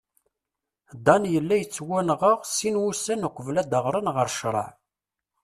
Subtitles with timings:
[1.05, 4.67] Dan yella yettwanɣa sin wussan uqbel ad d-aɣren ɣer ccreɛ.